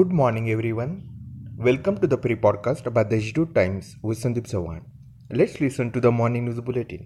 Good 0.00 0.12
morning, 0.18 0.44
everyone. 0.50 0.90
Welcome 1.66 1.96
to 2.02 2.06
the 2.10 2.16
pre 2.16 2.34
podcast 2.44 2.84
by 2.96 3.02
the 3.02 3.16
Times 3.54 3.96
with 4.02 4.20
Sandeep 4.22 4.46
Sawan. 4.50 4.82
Let's 5.38 5.60
listen 5.60 5.90
to 5.94 6.00
the 6.04 6.12
morning 6.18 6.44
news 6.44 6.60
bulletin. 6.68 7.02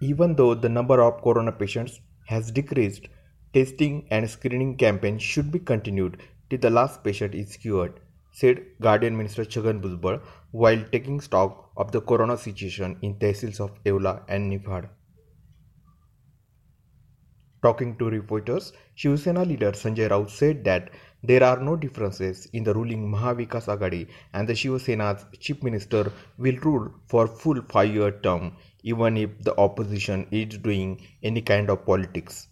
Even 0.00 0.36
though 0.36 0.54
the 0.54 0.70
number 0.76 0.98
of 1.06 1.20
corona 1.24 1.52
patients 1.52 2.00
has 2.28 2.52
decreased, 2.58 3.08
testing 3.52 4.06
and 4.10 4.30
screening 4.30 4.76
campaign 4.84 5.18
should 5.18 5.50
be 5.56 5.58
continued 5.72 6.16
till 6.48 6.60
the 6.60 6.70
last 6.70 7.02
patient 7.02 7.34
is 7.34 7.56
cured, 7.64 8.00
said 8.30 8.62
Guardian 8.80 9.18
Minister 9.22 9.44
Chhagan 9.44 9.82
Bhujbal 9.82 10.22
while 10.52 10.86
taking 10.94 11.20
stock 11.20 11.70
of 11.76 11.92
the 11.92 12.00
corona 12.12 12.38
situation 12.38 12.96
in 13.02 13.16
tehsils 13.16 13.60
of 13.60 13.76
Yeola 13.84 14.22
and 14.28 14.50
Niphad. 14.50 14.88
Talking 17.62 17.96
to 17.98 18.08
reporters, 18.08 18.72
Shiv 18.94 19.20
Sena 19.20 19.44
leader 19.44 19.72
Sanjay 19.72 20.08
Raut 20.08 20.30
said 20.30 20.64
that 20.64 20.90
there 21.22 21.44
are 21.44 21.60
no 21.60 21.76
differences 21.76 22.46
in 22.54 22.64
the 22.64 22.72
ruling 22.72 23.10
Mahavikas 23.12 23.66
Aghadi 23.66 24.08
and 24.32 24.48
the 24.48 24.54
Shiv 24.54 24.80
Sena's 24.80 25.26
chief 25.38 25.62
minister 25.62 26.10
will 26.38 26.56
rule 26.62 26.90
for 27.08 27.26
full 27.26 27.60
five-year 27.68 28.12
term 28.22 28.56
even 28.82 29.18
if 29.18 29.38
the 29.42 29.54
opposition 29.58 30.26
is 30.30 30.56
doing 30.58 31.06
any 31.22 31.42
kind 31.42 31.68
of 31.68 31.84
politics. 31.84 32.48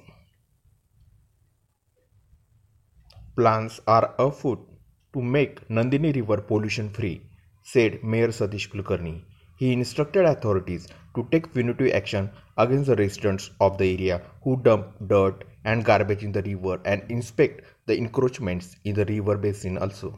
Plans 3.34 3.80
are 3.86 4.14
afoot 4.18 4.58
to 5.14 5.22
make 5.22 5.66
Nandini 5.68 6.14
River 6.14 6.42
pollution 6.42 6.90
free, 6.90 7.22
said 7.62 8.02
Mayor 8.04 8.28
Satish 8.28 8.68
Kulkarni. 8.68 9.22
He 9.58 9.72
instructed 9.72 10.24
authorities 10.24 10.86
to 11.16 11.26
take 11.32 11.52
punitive 11.52 11.92
action 11.92 12.30
against 12.56 12.86
the 12.86 12.94
residents 12.94 13.50
of 13.60 13.76
the 13.76 13.92
area 13.92 14.22
who 14.42 14.62
dump 14.62 14.86
dirt 15.08 15.44
and 15.64 15.84
garbage 15.84 16.22
in 16.22 16.30
the 16.30 16.42
river 16.42 16.80
and 16.84 17.02
inspect 17.10 17.64
the 17.86 17.96
encroachments 17.98 18.76
in 18.84 18.94
the 18.94 19.04
river 19.04 19.36
basin 19.36 19.76
also. 19.78 20.16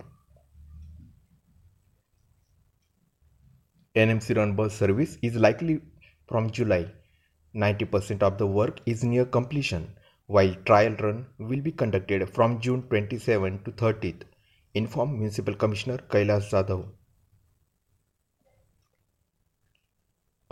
NMC 3.97 4.37
run 4.37 4.55
bus 4.55 4.77
service 4.77 5.17
is 5.23 5.37
likely 5.37 5.81
from 6.29 6.51
July. 6.51 6.93
90% 7.57 8.23
of 8.23 8.37
the 8.37 8.47
work 8.47 8.81
is 8.85 9.03
near 9.03 9.25
completion, 9.25 9.97
while 10.27 10.55
trial 10.67 10.95
run 11.01 11.27
will 11.39 11.63
be 11.63 11.73
conducted 11.73 12.29
from 12.29 12.61
June 12.61 12.83
27 12.83 13.65
to 13.65 13.73
30th, 13.73 14.23
informed 14.75 15.19
Municipal 15.19 15.55
Commissioner 15.55 15.97
Kailas 15.97 16.51
Jadhav. 16.51 16.87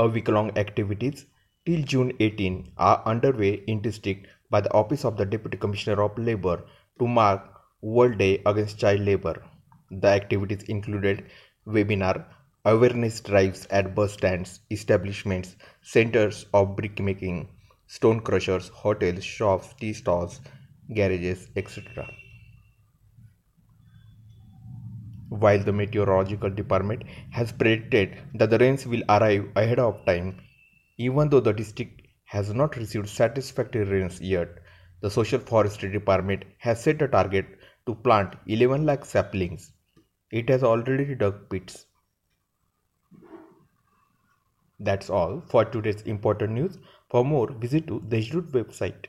A 0.00 0.06
week-long 0.06 0.56
activities 0.56 1.26
till 1.66 1.82
June 1.82 2.12
18 2.20 2.72
are 2.76 3.02
underway 3.04 3.64
in 3.66 3.82
district 3.82 4.28
by 4.48 4.60
the 4.60 4.72
Office 4.72 5.04
of 5.04 5.16
the 5.16 5.26
Deputy 5.26 5.56
Commissioner 5.56 6.00
of 6.02 6.16
Labour 6.16 6.62
to 7.00 7.06
mark 7.08 7.42
World 7.80 8.18
Day 8.18 8.40
Against 8.46 8.78
Child 8.78 9.00
Labour. 9.00 9.42
The 9.90 10.06
activities 10.06 10.62
included 10.62 11.24
webinar, 11.66 12.26
awareness 12.64 13.20
drives 13.20 13.66
at 13.70 13.96
bus 13.96 14.12
stands, 14.12 14.60
establishments, 14.70 15.56
centers 15.82 16.46
of 16.54 16.76
brickmaking, 16.76 17.48
stone 17.88 18.20
crushers, 18.20 18.68
hotels, 18.68 19.24
shops, 19.24 19.74
tea 19.80 19.92
stalls, 19.92 20.40
garages, 20.94 21.48
etc. 21.56 22.08
While 25.28 25.62
the 25.64 25.72
meteorological 25.72 26.50
department 26.50 27.04
has 27.30 27.52
predicted 27.52 28.18
that 28.34 28.50
the 28.50 28.58
rains 28.58 28.86
will 28.86 29.02
arrive 29.08 29.48
ahead 29.56 29.78
of 29.78 30.04
time, 30.04 30.40
even 30.96 31.28
though 31.28 31.40
the 31.40 31.52
district 31.52 32.02
has 32.24 32.52
not 32.52 32.76
received 32.76 33.08
satisfactory 33.08 33.84
rains 33.84 34.20
yet, 34.20 34.48
the 35.00 35.10
Social 35.10 35.40
Forestry 35.40 35.90
Department 35.90 36.44
has 36.58 36.82
set 36.82 37.00
a 37.02 37.08
target 37.08 37.46
to 37.86 37.94
plant 37.94 38.36
11 38.46 38.84
lakh 38.84 39.04
saplings. 39.04 39.72
It 40.30 40.48
has 40.48 40.62
already 40.62 41.14
dug 41.14 41.48
pits. 41.48 41.86
That's 44.80 45.10
all 45.10 45.42
for 45.48 45.64
today's 45.64 46.02
important 46.02 46.52
news. 46.52 46.78
For 47.10 47.24
more, 47.24 47.52
visit 47.52 47.86
to 47.86 48.02
the 48.08 48.16
Institute 48.16 48.52
website. 48.52 49.06